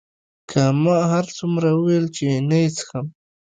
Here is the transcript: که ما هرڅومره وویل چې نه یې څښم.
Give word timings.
که 0.49 0.61
ما 0.83 0.97
هرڅومره 1.13 1.69
وویل 1.73 2.05
چې 2.15 2.25
نه 2.49 2.57
یې 2.61 2.69
څښم. 2.77 3.07